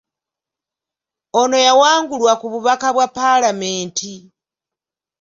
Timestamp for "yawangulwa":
1.67-2.33